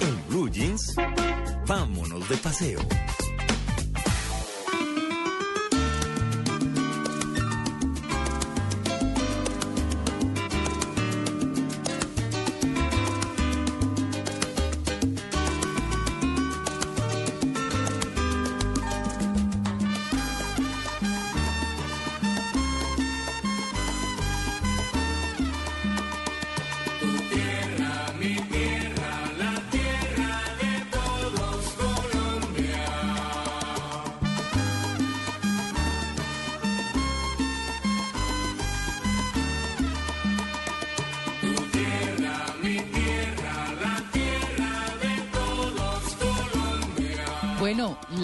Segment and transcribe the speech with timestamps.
[0.00, 0.94] En Blue Jeans,
[1.66, 2.80] vámonos de paseo.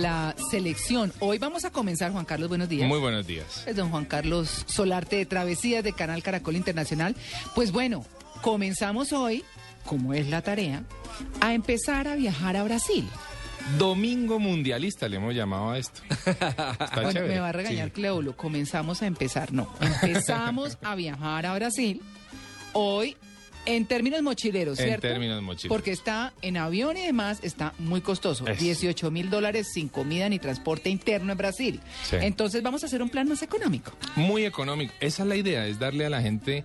[0.04, 1.14] La selección.
[1.18, 2.86] Hoy vamos a comenzar, Juan Carlos, buenos días.
[2.86, 3.64] Muy buenos días.
[3.66, 7.16] Es don Juan Carlos Solarte de Travesías de Canal Caracol Internacional.
[7.54, 8.04] Pues bueno,
[8.42, 9.44] comenzamos hoy,
[9.86, 10.82] como es la tarea,
[11.40, 13.08] a empezar a viajar a Brasil.
[13.78, 16.02] Domingo mundialista le hemos llamado a esto.
[16.10, 17.92] Está Bueno, me va a regañar Sí.
[17.92, 18.36] Cleulo.
[18.36, 19.70] Comenzamos a empezar, no.
[19.80, 22.02] Empezamos a viajar a Brasil.
[22.74, 23.16] Hoy,
[23.66, 25.08] en términos mochileros, En ¿cierto?
[25.08, 25.74] términos mochileros.
[25.74, 28.46] Porque está en avión y demás, está muy costoso.
[28.46, 28.58] Es.
[28.58, 31.80] 18 mil dólares sin comida ni transporte interno en Brasil.
[32.08, 32.16] Sí.
[32.20, 33.92] Entonces vamos a hacer un plan más económico.
[34.16, 34.92] Muy económico.
[35.00, 36.64] Esa es la idea, es darle a la gente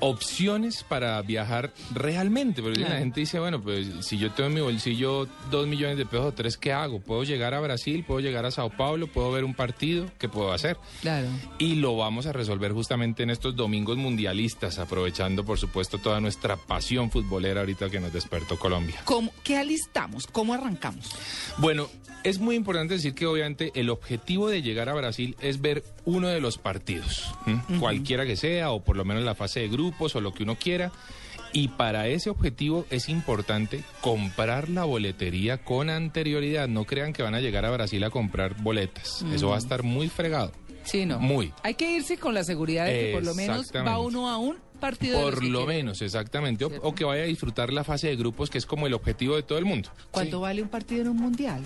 [0.00, 2.62] opciones para viajar realmente.
[2.62, 2.94] Porque Claro.
[2.94, 6.26] la gente dice, bueno, pues si yo tengo en mi bolsillo dos millones de pesos
[6.26, 7.00] o tres, ¿qué hago?
[7.00, 8.04] ¿Puedo llegar a Brasil?
[8.06, 9.06] ¿Puedo llegar a Sao Paulo?
[9.06, 10.06] ¿Puedo ver un partido?
[10.18, 10.76] ¿Qué puedo hacer?
[11.00, 11.28] Claro.
[11.58, 16.56] Y lo vamos a resolver justamente en estos domingos mundialistas, aprovechando por supuesto toda nuestra
[16.56, 19.00] pasión futbolera ahorita que nos despertó Colombia.
[19.04, 20.26] ¿Cómo, ¿Qué alistamos?
[20.26, 21.10] ¿Cómo arrancamos?
[21.58, 21.88] Bueno,
[22.24, 26.28] es muy importante decir que obviamente el objetivo de llegar a Brasil es ver uno
[26.28, 27.30] de los partidos,
[27.78, 30.56] cualquiera que sea, o por lo menos la fase de grupos o lo que uno
[30.56, 30.92] quiera.
[31.52, 36.66] Y para ese objetivo es importante comprar la boletería con anterioridad.
[36.66, 39.24] No crean que van a llegar a Brasil a comprar boletas.
[39.32, 40.50] Eso va a estar muy fregado.
[40.82, 41.18] Sí, no.
[41.18, 41.52] Muy.
[41.62, 44.56] Hay que irse con la seguridad de que por lo menos va uno a un
[44.80, 45.20] partido.
[45.22, 45.78] Por lo quiere.
[45.78, 46.64] menos, exactamente.
[46.64, 49.42] O, que vaya a disfrutar la fase de grupos, que es como el objetivo de
[49.42, 49.90] todo el mundo.
[50.10, 51.62] ¿Cuánto vale un partido en un mundial?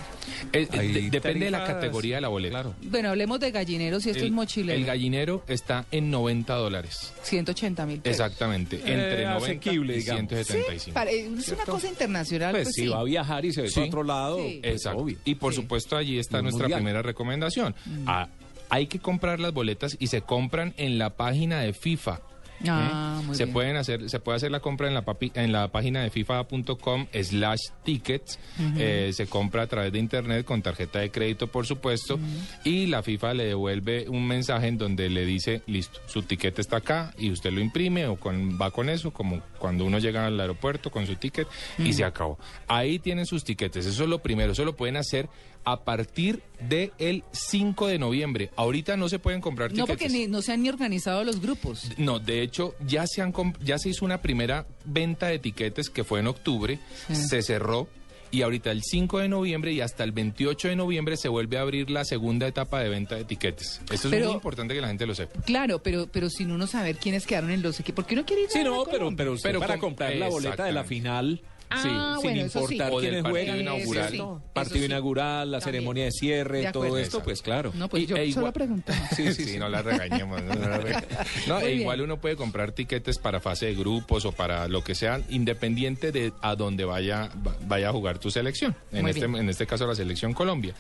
[0.53, 2.53] Eh, eh, de- depende de la categoría de la boleta.
[2.63, 2.75] Claro.
[2.83, 4.79] Bueno, hablemos de gallineros y esto es mochilero.
[4.79, 7.13] el gallinero está en 90 dólares.
[7.23, 8.21] 180 mil pesos.
[8.21, 8.77] Exactamente.
[8.77, 10.29] Entre 90 asequible, y digamos.
[10.29, 10.95] 175.
[10.95, 12.53] Pare- es una cosa internacional.
[12.53, 12.89] Pues Pues, si sí.
[12.89, 13.75] va a viajar y se ve Sí.
[13.77, 14.59] para otro lado, Sí.
[14.63, 14.99] pues, Exacto.
[15.03, 15.19] obvio.
[15.25, 15.61] Y por Sí.
[15.63, 16.81] supuesto allí está nuestra mundial.
[16.81, 17.75] primera recomendación.
[17.87, 18.05] Mm.
[18.07, 18.29] Ah,
[18.71, 22.21] hay que comprar las boletas y se compran en la página de FIFA.
[22.67, 23.27] Ah, ¿eh?
[23.27, 23.53] muy se bien.
[23.53, 27.07] pueden hacer se puede hacer la compra en la papi- en la página de fifa.com
[27.23, 28.39] slash tickets.
[28.77, 32.19] Eh, se compra a través de internet con tarjeta de crédito por supuesto
[32.65, 36.79] y la FIFA le devuelve un mensaje en donde le dice listo su ticket está
[36.79, 40.39] acá y usted lo imprime o con, va con eso como cuando uno llega al
[40.41, 41.47] aeropuerto con su ticket
[41.79, 42.39] y se acabó.
[42.67, 45.29] Ahí tienen sus tiquetes eso es lo primero eso lo pueden hacer
[45.73, 50.27] a partir del 5 de noviembre ahorita no se pueden comprar No, tiquetes porque ni-
[50.27, 51.91] no se han ni organizado los grupos.
[51.99, 55.91] no, de hecho, ya se, han comp- ya se hizo una primera venta de etiquetes
[55.91, 57.15] que fue en octubre, Sí.
[57.15, 57.89] se cerró
[58.31, 61.63] y ahorita el 5 de noviembre y hasta el 28 de noviembre se vuelve a
[61.63, 63.81] abrir la segunda etapa de venta de etiquetes.
[63.91, 65.41] Esto es Pero- muy importante que la gente lo sepa.
[65.43, 68.05] Claro, pero, pero sin uno saber quiénes quedaron en los equipos.
[68.05, 68.93] ¿Por qué no quiere ir Sí, a no, Colombia?
[68.99, 71.41] pero, pero usted Pero para comprar la boleta de la final,
[71.71, 72.41] Ah, sí, bueno, sin sí.
[72.59, 74.11] importar O del quiénes partido juegan, inaugural.
[74.13, 74.23] Sí,
[74.55, 74.85] partido sí.
[74.87, 75.75] inaugural, la También.
[75.75, 77.73] ceremonia de cierre, De todo esto, pues claro.
[77.75, 78.53] No, pues Y- yo e solo.
[79.17, 80.43] Sí, sí, no la regañemos.
[80.43, 81.05] No, la rega-
[81.47, 84.83] No, Muy e igual uno puede comprar tiquetes para fase de grupos o para lo
[84.83, 88.75] que sea, independiente de a dónde vaya, va- vaya a jugar tu selección.
[88.93, 89.43] En Muy este, bien.
[89.43, 90.75] en este caso, la selección Colombia.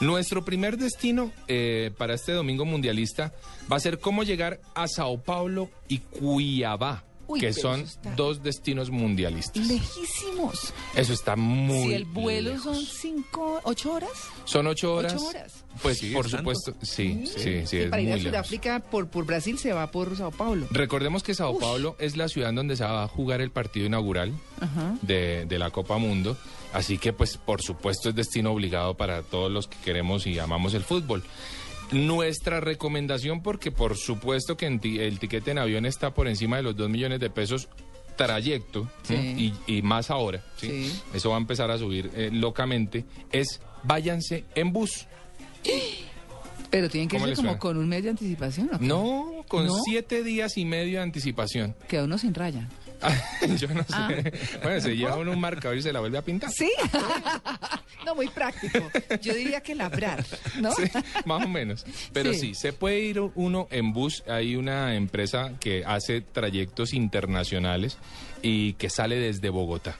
[0.00, 3.32] Nuestro primer destino eh, para este domingo mundialista
[3.70, 7.04] va a ser cómo llegar a Sao Paulo y Cuiabá.
[7.26, 7.84] Uy, que son
[8.16, 9.66] dos destinos mundialistas.
[9.66, 10.72] Lejísimos.
[10.94, 12.76] Eso está muy si el vuelo lejos.
[12.76, 14.10] son cinco, ocho horas.
[14.44, 15.14] Son ocho horas.
[15.14, 15.64] Ocho horas.
[15.82, 16.38] Pues Sí, por tanto.
[16.38, 18.18] supuesto, sí, sí, sí, es para ir a.
[18.18, 20.66] Sudáfrica por, por Brasil se va por Sao Paulo.
[20.70, 24.32] Recordemos que Sao Paulo es la ciudad donde se va a jugar el partido inaugural
[24.60, 24.96] Ajá.
[25.02, 26.36] de, de la Copa Mundo,
[26.72, 30.74] así que pues por supuesto es destino obligado para todos los que queremos y amamos
[30.74, 31.24] el fútbol.
[31.94, 36.76] Nuestra recomendación, porque por supuesto que el tiquete en avión está por encima de los
[36.76, 37.68] 2 millones de pesos,
[38.16, 40.88] trayecto, y, y más ahora, ¿sí?
[40.88, 41.02] Sí.
[41.14, 45.06] eso va a empezar a subir eh, locamente, es váyanse en bus.
[46.70, 48.68] Pero tienen que ¿Cómo ser le como con un mes de anticipación.
[48.72, 48.78] ¿o?
[48.80, 49.74] No, con ¿No?
[49.84, 51.76] siete días y medio de anticipación.
[51.86, 52.68] Queda uno sin raya.
[53.58, 53.88] Yo no sé.
[53.92, 54.10] Ah.
[54.62, 56.50] Bueno, se lleva uno un marcador y se la vuelve a pintar.
[56.50, 56.72] Sí.
[58.04, 58.78] no, muy práctico.
[59.22, 60.24] Yo diría que labrar,
[60.60, 60.72] ¿no?
[60.72, 60.82] Sí,
[61.24, 61.84] más o menos.
[62.12, 62.40] Pero Sí.
[62.40, 62.54] sí.
[62.54, 64.22] se puede ir uno en bus.
[64.28, 67.98] Hay una empresa que hace trayectos internacionales
[68.42, 69.96] y que sale desde Bogotá.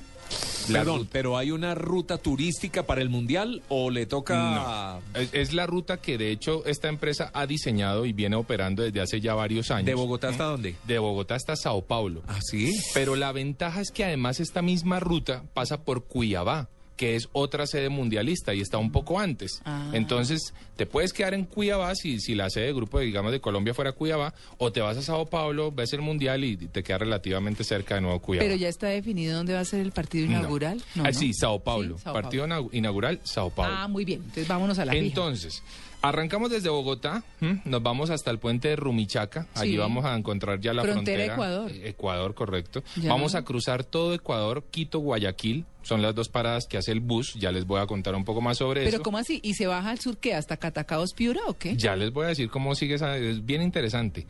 [0.69, 5.29] La Perdón, ruta- pero hay una ruta turística para el mundial o le toca Es,
[5.35, 9.21] es la ruta que de hecho esta empresa ha diseñado y viene operando desde hace
[9.21, 9.85] ya varios años.
[9.87, 10.77] de Bogotá hasta dónde?
[10.87, 12.23] De Bogotá hasta Sao Paulo.
[12.27, 12.73] ¿Ah, sí?
[12.95, 17.67] Pero la ventaja es que además esta misma ruta pasa por Cuiabá, que es otra
[17.67, 19.61] sede mundialista y está un poco antes.
[19.65, 19.91] Ah.
[19.95, 23.75] Entonces, te puedes quedar en Cuiabá si, si la sede de grupo, digamos, de Colombia
[23.75, 27.65] fuera Cuiabá, o te vas a Sao Paulo, ves el mundial y te queda relativamente
[27.65, 28.45] cerca de nuevo Cuiabá.
[28.45, 30.83] Pero ya está definido dónde va a ser el partido inaugural.
[30.95, 31.13] No, Ah, ¿no?
[31.19, 31.97] sí, Sao Paulo.
[31.99, 33.75] Sí, Sao Partido inau- inaugural, Sao Paulo.
[33.77, 34.21] Ah, muy bien.
[34.21, 35.05] Entonces vámonos a la fija.
[35.05, 35.63] Entonces,
[36.01, 37.61] arrancamos desde Bogotá, ¿m?
[37.65, 41.35] nos vamos hasta el puente de Rumichaca, allí vamos a encontrar ya la Frontera frontera.
[41.35, 41.73] Ecuador.
[41.85, 42.85] Ecuador, correcto.
[42.97, 43.09] Ya.
[43.09, 47.35] Vamos a cruzar todo Ecuador, Quito, Guayaquil, son las dos paradas que hace el bus,
[47.35, 49.03] ya les voy a contar un poco más sobre Pero eso.
[49.05, 49.39] ¿cómo así?
[49.45, 50.35] ¿Y se baja al sur qué?
[50.35, 51.77] ¿Hasta Catacaos, Piura o qué?
[51.77, 54.27] Ya les voy a decir cómo sigue esa, es bien interesante.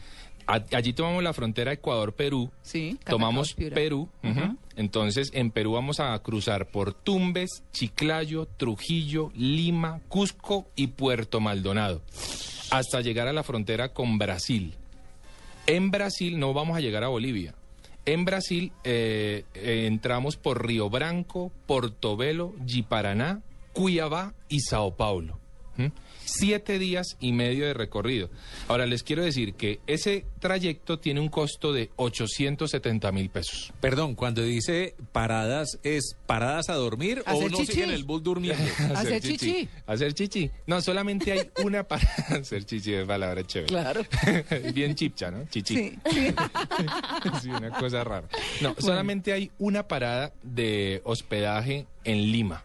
[0.47, 2.51] A- allí tomamos la frontera Ecuador-Perú.
[2.63, 3.75] Sí, Catacaos, Tomamos Piura.
[3.75, 4.09] Perú.
[4.77, 12.03] Entonces, en Perú vamos a cruzar por Tumbes, Chiclayo, Trujillo, Lima, Cusco y Puerto Maldonado.
[12.71, 14.75] Hasta llegar a la frontera con Brasil.
[15.67, 17.55] En Brasil no vamos a llegar a Bolivia.
[18.07, 23.43] En Brasil eh, eh, entramos por Río Branco, Portobelo, Ji-Paraná,
[23.73, 25.39] Cuiabá y Sao Paulo.
[25.77, 25.87] ¿Mm?
[26.27, 28.31] Siete días y medio de recorrido.
[28.69, 33.73] Ahora les quiero decir que ese trayecto tiene un costo de 870 mil pesos.
[33.81, 37.73] Perdón, cuando dice paradas, ¿es paradas a dormir o Hacer uno chichi.
[37.73, 38.65] sigue en el bus durmiendo?
[38.95, 39.69] Hacer chichi.
[39.87, 40.51] Hacer chichi.
[40.67, 43.69] No, solamente hay una para hacer chichi, es palabra chévere.
[43.69, 44.03] Claro.
[44.75, 45.45] Bien chipcha, ¿no?
[45.51, 45.75] Chichi.
[45.77, 46.35] Sí, sí.
[47.43, 48.29] Sí, una cosa rara.
[48.63, 52.65] No, solamente hay una parada de hospedaje en Lima,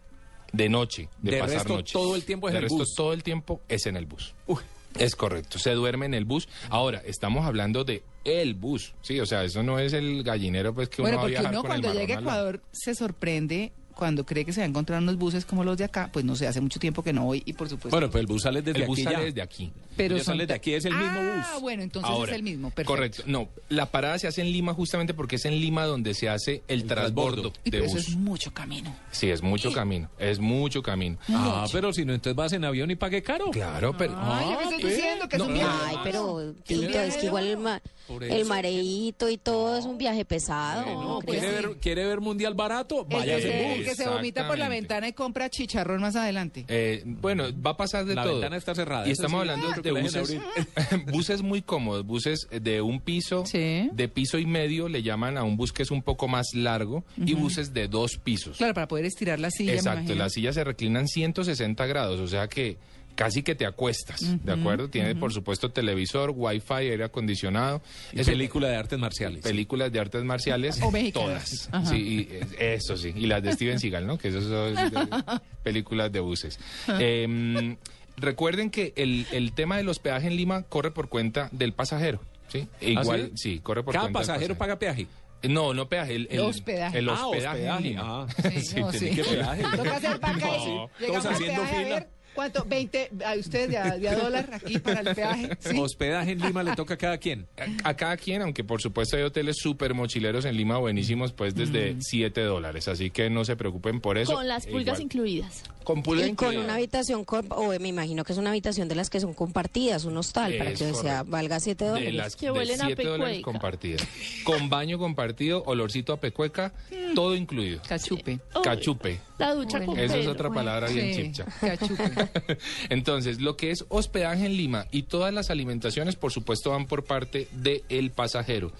[0.51, 1.93] de noche, de, De pasar resto, noche.
[1.93, 2.93] todo el tiempo es de en el resto, bus.
[2.95, 4.33] todo el tiempo es en el bus.
[4.47, 4.61] Uy.
[4.97, 6.49] Es correcto, se duerme en el bus.
[6.69, 10.89] Ahora, estamos hablando de el bus, sí, o sea, eso no es el gallinero pues
[10.89, 12.21] que Bueno, uno va a porque viajar uno con el cuando marrón llega a.
[12.21, 15.83] Ecuador se sorprende cuando cree que se va a encontrar unos buses como los de
[15.83, 16.09] acá.
[16.11, 17.89] Pues no sé, hace mucho tiempo que no voy y por supuesto.
[17.89, 19.23] Bueno, pues el bus sale desde El bus aquí sale ya.
[19.25, 19.71] desde aquí.
[19.97, 21.61] pero son sale de aquí, es el mismo Ah, bus.
[21.61, 22.69] bueno, entonces Ahora, es el mismo.
[22.69, 22.91] Perfecto.
[22.93, 23.23] Correcto.
[23.27, 26.63] No, la parada se hace en Lima justamente porque es en Lima donde se hace
[26.69, 27.59] el, El transbordo transbordo.
[27.65, 28.07] Y de pero eso bus.
[28.07, 28.95] es mucho camino.
[29.11, 31.17] Sí, es mucho camino, es mucho camino.
[31.29, 33.51] Ah, pero si no, entonces vas en avión y pague caro.
[33.51, 34.15] Claro, pero...
[34.17, 35.77] Ay, yo me estoy diciendo que es un viaje.
[35.85, 39.97] Ay, pero Tito, es que igual el, ma- Por el mareíto y todo es un
[39.97, 40.83] viaje pesado.
[40.83, 43.05] Bueno, ¿no ¿quiere, ver, ¿Quiere ver mundial barato?
[43.09, 43.87] El Vaya que, se, en el bus.
[43.87, 46.65] que se vomita por la ventana y compra chicharrón más adelante.
[46.67, 48.33] Eh, bueno, va a pasar de La todo.
[48.33, 50.37] ventana está cerrada, Y estamos sí, hablando creo de la buses,
[51.11, 53.89] buses muy cómodos, buses de un piso, Sí.
[53.93, 57.03] de piso y medio, le llaman a un bus que es un poco más largo,
[57.17, 58.57] y buses de dos pisos.
[58.57, 59.73] Claro, para poder estirar la silla.
[59.73, 62.77] Exacto, las sillas se reclinan 160 grados, o sea que
[63.15, 64.89] casi que te acuestas, ¿de acuerdo?
[64.89, 67.81] Tiene, por supuesto, televisor, wifi, aire acondicionado.
[68.13, 69.43] Y Es película de artes marciales.
[69.43, 71.67] películas de artes marciales, O todas.
[71.71, 71.85] Ajá.
[71.85, 71.97] Sí,
[72.31, 74.17] y, eso sí, y las de Steven Seagal, ¿no?
[74.17, 74.75] Que esas son
[75.63, 76.59] películas de buses.
[76.99, 77.75] Eh,
[78.17, 82.67] recuerden que el, el tema del hospedaje en Lima corre por cuenta del pasajero, ¿sí?
[82.81, 83.53] E ¿Ah, Igual, sí?
[83.55, 83.59] sí?
[83.59, 84.57] corre por Cada cuenta del pasajero pasajero.
[84.57, 85.07] paga peaje.
[85.41, 86.99] No, no peaje, el, el Hospedaje.
[86.99, 88.01] El Ah, hospedaje, en hospedaje, Lima.
[88.03, 88.27] ah.
[88.61, 89.09] Sí, no, sí.
[89.11, 89.63] que peaje.
[89.77, 92.07] Toca hacer vaca No, todos haciendo fila.
[92.33, 92.65] ¿Cuánto?
[92.65, 93.23] ¿20?
[93.23, 95.57] ¿A usted de a, de a dólar aquí para el peaje?
[95.59, 95.77] Sí.
[95.77, 97.47] Hospedaje en Lima le toca a cada quien.
[97.83, 101.55] A, a cada quien, aunque por supuesto hay hoteles súper mochileros en Lima buenísimos, pues
[101.55, 102.87] desde 7 dólares.
[102.87, 104.33] Así que no se preocupen por eso.
[104.33, 105.01] Con las E pulgas igual.
[105.01, 105.63] incluidas.
[105.83, 109.09] Con pulga Y con una habitación, o me imagino que es una habitación de las
[109.09, 112.13] que son compartidas, un hostal, para que sea, valga 7 De dólares.
[112.15, 113.51] las Que de huelen a 7 dólares pecueca.
[113.51, 114.07] compartidas.
[114.43, 116.73] Con baño compartido, olorcito a pecueca,
[117.15, 117.81] todo incluido.
[117.87, 118.39] Cachupe.
[118.63, 119.19] Cachupe.
[119.39, 121.45] La ducha con Esa es otra palabra bien Sí, chipcha.
[121.59, 122.03] cachupe.
[122.89, 127.03] Entonces, lo que es hospedaje en Lima y todas las alimentaciones, por supuesto, van por
[127.03, 128.71] parte del pasajero.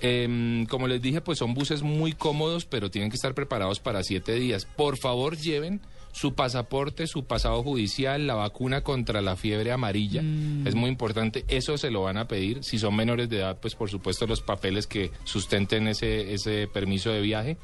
[0.00, 4.02] Em, como les dije, pues son buses muy cómodos, pero tienen que estar preparados para
[4.02, 4.64] siete días.
[4.64, 5.80] Por favor, lleven
[6.12, 10.22] su pasaporte, su pasado judicial, la vacuna contra la fiebre amarilla.
[10.64, 11.44] Es muy importante.
[11.48, 12.64] Eso se lo van a pedir.
[12.64, 17.10] Si son menores de edad, pues por supuesto los papeles que sustenten ese, ese permiso
[17.10, 17.56] de viaje.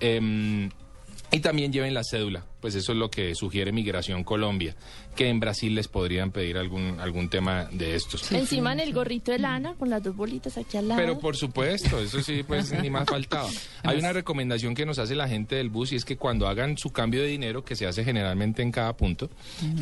[0.00, 0.70] Em,
[1.30, 4.74] y también lleven la cédula pues eso es lo que sugiere Migración Colombia,
[5.14, 8.32] que en Brasil les podrían pedir algún, algún tema de estos.
[8.32, 10.98] Encima en el gorrito de lana, con las dos bolitas aquí al lado.
[10.98, 13.50] Pero por supuesto, eso sí, pues ni más faltaba.
[13.82, 16.78] Hay una recomendación que nos hace la gente del bus y es que cuando hagan
[16.78, 19.28] su cambio de dinero, que se hace generalmente en cada punto,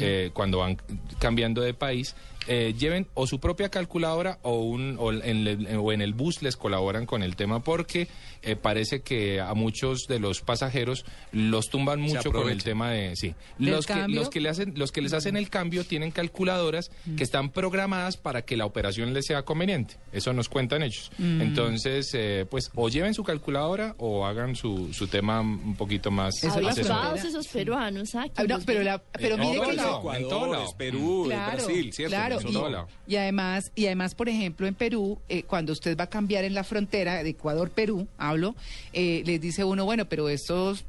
[0.01, 0.77] eh, cuando van
[1.21, 2.17] cambiando de país,
[2.49, 6.43] eh, lleven o su propia calculadora o, un, o, en, le- o en el bus
[6.43, 8.09] les colaboran con el tema porque
[8.43, 12.59] eh, parece que a muchos de los pasajeros los tumban mucho con el aprovechan.
[12.73, 15.49] Tema de sí ¿Del los que, los que le hacen los que les hacen el
[15.49, 20.49] cambio tienen calculadoras que están programadas para que la operación les sea conveniente eso nos
[20.49, 25.77] cuentan ellos entonces eh, pues o lleven su calculadora o hagan su, su tema un
[25.77, 27.17] poquito más asesorado.
[27.17, 28.27] Esos peruanos, ¿ah?
[28.37, 29.71] Ah, no, pero la, pero En mire que.
[29.73, 30.65] Ecuador, en todo lado.
[30.65, 32.11] es Perú, Claro, Brasil, ¿cierto?
[32.17, 32.41] claro.
[32.41, 32.89] En Y, todo lado.
[33.07, 36.55] y además, y además, por ejemplo, en Perú, eh, cuando usted va a cambiar en
[36.55, 38.55] la frontera de Ecuador-Perú, hablo,
[38.93, 40.85] eh, les dice uno, bueno, pero estos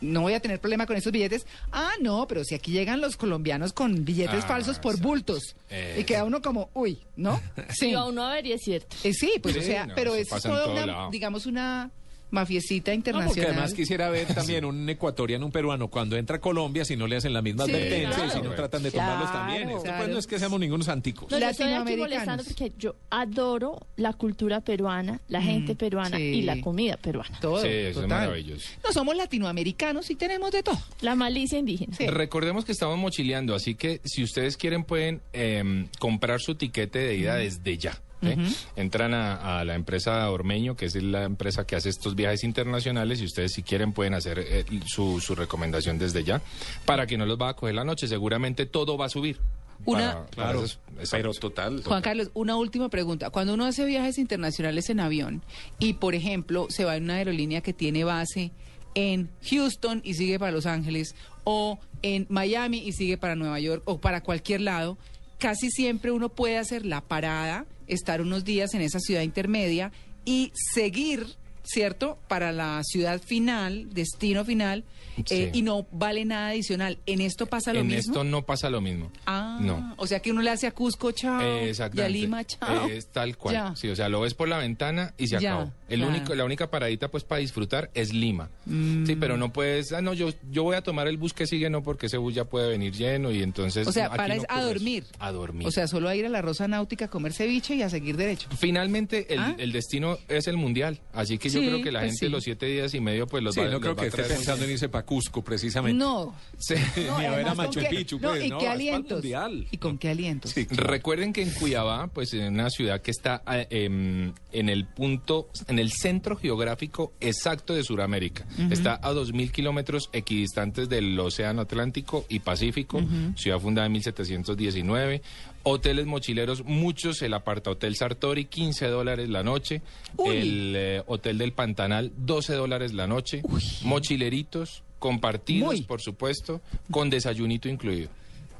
[0.00, 1.46] no voy a tener problema con estos billetes.
[1.72, 5.08] Ah, no, pero si aquí llegan los colombianos con billetes Ah, falsos por exacto.
[5.08, 5.56] bultos.
[5.70, 5.98] Eh.
[6.00, 7.40] Y queda uno como, uy, ¿no?
[7.70, 7.92] Sí.
[7.94, 8.96] a uno a ver y es cierto.
[9.04, 11.10] Eh, sí, pues Sí, o sea, no, pero es toda todo una, lado.
[11.10, 11.90] digamos, una
[12.30, 13.34] mafiecita No, internacional.
[13.34, 17.06] porque además quisiera ver también un ecuatoriano, un peruano, cuando entra a Colombia, si no
[17.06, 19.38] le hacen la misma Sí, advertencia y si no tratan de tomarlos Claro.
[19.46, 19.68] también.
[19.70, 19.98] Esto Claro.
[19.98, 21.30] pues no es que seamos ningunos anticos.
[21.30, 26.22] No, yo estoy aquí molestando porque yo adoro la cultura peruana, la gente peruana sí.
[26.22, 27.38] y la comida peruana.
[27.40, 28.08] Todo, Sí, eso es total.
[28.08, 28.68] maravilloso.
[28.84, 30.78] No somos latinoamericanos y tenemos de todo.
[31.00, 31.96] La malicia indígena.
[32.10, 37.16] Recordemos que estamos mochileando, así que si ustedes quieren pueden eh, comprar su tiquete de
[37.16, 38.00] ida desde ya.
[38.22, 38.36] ¿Eh?
[38.76, 43.20] Entran a, a la empresa Ormeño, que es la empresa que hace estos viajes internacionales,
[43.20, 46.40] y ustedes si quieren pueden hacer eh, su, su recomendación desde ya,
[46.84, 48.08] para que no los va a coger la noche.
[48.08, 49.38] Seguramente todo va a subir.
[49.84, 51.82] Una- Para- para Claro, esos- pero total.
[51.84, 53.30] Juan Carlos, una última pregunta.
[53.30, 55.42] Cuando uno hace viajes internacionales en avión
[55.78, 58.50] y, por ejemplo, se va en una aerolínea que tiene base
[58.94, 63.82] en Houston y sigue para Los Ángeles, o en Miami y sigue para Nueva York,
[63.84, 64.98] o para cualquier lado,
[65.38, 69.92] casi siempre uno puede hacer la parada, estar unos días en esa ciudad intermedia
[70.24, 71.26] y seguir,
[71.68, 74.84] ¿cierto?, para la ciudad final, destino final,
[75.18, 75.58] eh, Sí.
[75.58, 76.98] y no vale nada adicional.
[77.06, 78.12] ¿En esto pasa lo en mismo?
[78.12, 79.10] esto no pasa lo mismo.
[79.26, 79.94] Ah, No.
[79.96, 82.18] o sea que uno le hace a Cusco, chao, Eh, y a Exactamente.
[82.18, 82.86] Lima, chao.
[82.88, 83.54] Es tal cual.
[83.54, 83.76] Ya.
[83.76, 85.72] Sí, o sea, lo ves por la ventana y se Ya, acabó.
[85.88, 86.12] El claro.
[86.16, 88.48] único, la única paradita pues para disfrutar es Lima.
[88.66, 91.68] Sí, pero no puedes, ah, no, yo, yo voy a tomar el bus que sigue,
[91.70, 93.86] no, porque ese bus ya puede venir lleno y entonces...
[93.88, 94.66] O sea, no, para no es a eso.
[94.68, 95.04] dormir.
[95.18, 95.66] A dormir.
[95.66, 98.16] O sea, solo a ir a la Rosa Náutica a comer ceviche y a seguir
[98.16, 98.48] derecho.
[98.56, 99.54] Finalmente, el, ¿Ah?
[99.58, 101.00] el destino es el mundial.
[101.12, 102.32] Así que yo creo que la pues gente sí.
[102.32, 104.08] los siete días y medio pues los Sí, va, no los creo va que a
[104.08, 105.98] esté pensando en irse para Cusco, precisamente.
[105.98, 106.34] No.
[106.58, 106.74] Sí.
[107.18, 109.18] Ni a ver a Machu ¿con qué- Picchu, no, pues, ¿y no, qué alientos?
[109.18, 109.66] mundial.
[109.70, 110.50] ¿Y con qué alientos?
[110.52, 110.84] Sí, claro.
[110.90, 115.48] Recuerden que en Cuiabá, pues en una ciudad que está eh, em, en el punto,
[115.66, 122.24] en el centro geográfico exacto de Sudamérica, está a 2.000 kilómetros equidistantes del Océano Atlántico
[122.28, 123.02] y Pacífico,
[123.36, 125.22] ciudad fundada en 1719,
[125.68, 129.82] hoteles mochileros, muchos, el aparta Hotel Sartori, 15 dólares la noche,
[130.16, 130.36] Uy.
[130.36, 133.42] el eh, Hotel del Pantanal, 12 dólares la noche,
[133.82, 135.82] mochileritos, compartidos, Muy.
[135.82, 136.60] por supuesto,
[136.90, 138.08] con desayunito incluido.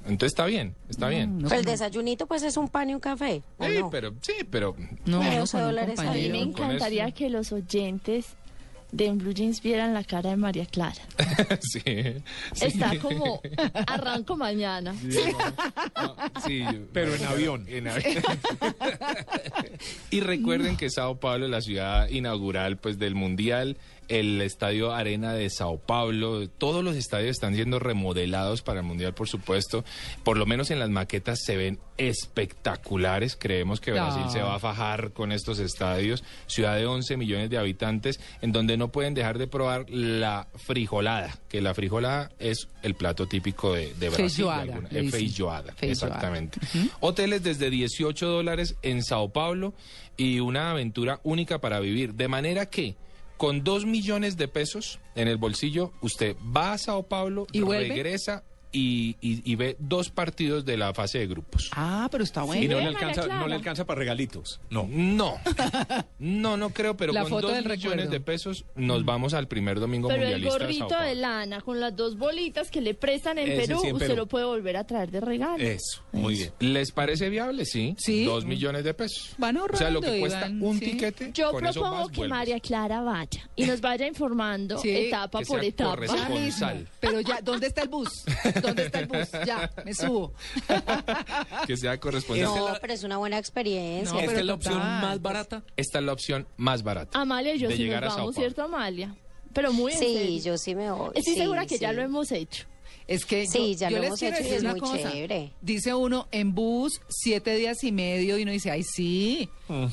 [0.07, 1.39] Entonces está bien, está bien.
[1.43, 3.43] Pero el no, desayunito pues es un pan y un café.
[3.59, 3.91] ¿o Sí, no?
[3.91, 4.75] pero, sí, pero
[5.05, 6.47] no, Bueno, no, 12 con un dólares al A mí compañero.
[6.47, 8.27] me con encantaría que los oyentes
[8.93, 11.03] de En Blue Jeans vieran la cara de María Clara.
[11.61, 11.81] sí,
[12.55, 12.67] sí.
[12.67, 13.41] Está como
[13.87, 14.95] arranco mañana.
[14.95, 16.17] No,
[16.47, 17.67] sí, Pero en avión.
[17.69, 18.23] en avión.
[20.11, 23.77] y recuerden que Sao Paulo es la ciudad inaugural pues del Mundial,
[24.09, 29.15] el Estadio Arena de Sao Paulo, todos los estadios están siendo remodelados para el Mundial,
[29.15, 29.85] por supuesto.
[30.25, 33.37] Por lo menos en las maquetas se ven espectaculares.
[33.37, 36.25] Creemos que Brasil se va a fajar con estos estadios.
[36.47, 41.39] Ciudad de 11 millones de habitantes, en donde no pueden dejar de probar la frijolada,
[41.49, 44.47] que la frijolada es el plato típico de, de Brasil.
[44.91, 46.59] de Feijoada, le eh, exactamente.
[47.01, 49.75] Hoteles desde 18 dólares en Sao Paulo
[50.17, 52.15] y una aventura única para vivir.
[52.15, 52.97] De manera que
[53.39, 58.45] con 2 millones de pesos en el bolsillo, usted va a Sao Paulo, ¿Y regresa
[58.73, 61.71] y, y- y ve dos partidos de la fase de grupos.
[61.75, 62.63] Ah, pero está bueno.
[62.63, 64.61] Y no le, alcanza, no le alcanza para regalitos.
[64.71, 64.87] No.
[64.91, 65.35] No,
[66.19, 68.11] no, no creo, pero La con foto 2 del millones recuerdo.
[68.11, 71.07] de pesos nos vamos al primer domingo Pero el mundialista de Sao gorrito Paulo.
[71.09, 74.07] de lana con las dos bolitas que le prestan en Ese Perú, sí, en usted
[74.09, 74.17] Perú.
[74.19, 75.57] lo puede volver a traer de regalo.
[75.63, 76.53] Eso, muy bien.
[76.61, 77.65] ¿Les parece viable?
[77.65, 77.95] Sí.
[77.99, 78.25] Sí.
[78.25, 79.35] Dos millones de pesos.
[79.39, 80.87] Van O sea, lo que cuesta un sí.
[80.93, 81.31] tiquete.
[81.35, 82.31] Yo con eso propongo vas, que vuelves.
[82.39, 85.91] María Clara vaya y nos vaya informando Sí, etapa que por sea etapa.
[85.91, 86.89] corresponsal.
[87.01, 88.25] Pero ya, ¿dónde está el bus?
[88.63, 89.29] ¿Dónde está el bus?
[89.47, 90.33] Ya, me subo.
[91.67, 92.45] Que sea corresponsal.
[92.47, 94.13] No, pero es una buena experiencia.
[94.13, 95.63] No, Esta pero es la opción más barata.
[95.77, 97.19] Esta es la opción más barata.
[97.21, 98.47] Amalia y yo de sí llegar nos a Sao vamos, Paulo.
[98.49, 99.15] ¿cierto, Amalia?
[99.53, 100.43] Pero muy en Sí, serio.
[100.45, 101.11] yo sí me voy.
[101.15, 102.67] Estoy sí, segura que ya lo hemos hecho.
[103.07, 104.81] Es que Sí, yo, ya yo lo les hemos quiero hecho y es una muy
[104.81, 105.13] cosa.
[105.13, 105.53] chévere.
[105.63, 109.49] Dice uno en bus siete días y medio y uno dice, ay sí.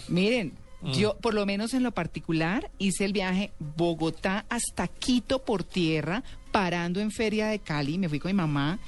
[0.09, 0.57] Miren,
[0.93, 6.23] yo por lo menos en lo particular hice el viaje Bogotá hasta Quito por tierra,
[6.51, 8.79] parando en Feria de Cali, me fui con mi mamá.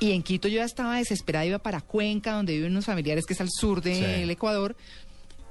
[0.00, 3.34] Y en Quito yo ya estaba desesperada, iba para Cuenca, donde viven unos familiares que
[3.34, 4.30] es al sur del Sí.
[4.30, 4.74] Ecuador.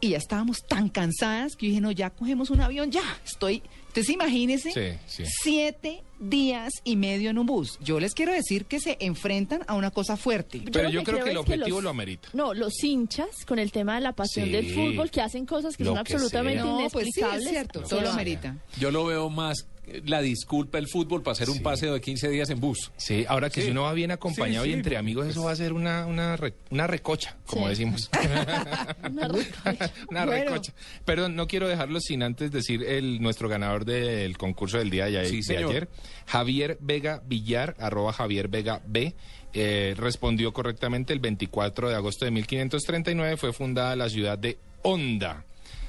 [0.02, 3.62] Y ya estábamos tan cansadas que yo dije, no, ya cogemos un avión, ya, estoy...
[3.90, 5.24] Entonces imagínense, Sí, sí.
[5.44, 7.78] siete días y medio en un bus.
[7.82, 10.62] Yo les quiero decir que se enfrentan a una cosa fuerte.
[10.72, 12.30] Pero yo creo que el que objetivo los- lo amerita.
[12.32, 15.76] No, los hinchas con el tema de la pasión Sí, del fútbol que hacen cosas
[15.76, 16.72] que son que absolutamente sea.
[16.72, 17.50] No, pues sí, es inexplicables.
[17.50, 18.56] cierto, todo lo amerita.
[18.80, 19.68] Yo lo veo más
[20.06, 21.62] la disculpa el fútbol para hacer un Sí.
[21.62, 22.92] paseo de 15 días en bus.
[22.98, 23.66] Sí, ahora que Sí.
[23.68, 26.06] si uno va bien acompañado Sí, y entre pues, amigos, eso va a ser una,
[26.06, 27.70] una, re- una recocha, como Sí.
[27.70, 28.10] decimos.
[29.12, 29.92] Una recocha.
[30.10, 30.44] una Bueno.
[30.52, 30.74] recocha.
[31.06, 35.26] Perdón, no quiero dejarlo sin antes decir el nuestro ganador del concurso del día de,
[35.28, 35.90] Sí, de ayer,
[36.28, 39.14] Javier Vega Villar, arroba Javier Vega B.
[39.54, 45.44] eh, respondió correctamente el 24 de agosto de 1539, fue fundada la ciudad de Honda.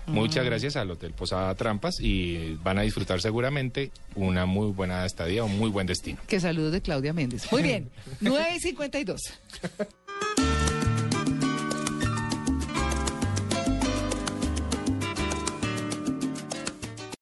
[0.06, 5.44] Muchas gracias al Hotel Posada Trampas y van a disfrutar seguramente una muy buena estadía,
[5.44, 6.18] un muy buen destino.
[6.26, 7.50] Que saludos de Claudia Méndez.
[7.52, 7.90] Muy bien,
[8.20, 9.20] 9 y 52.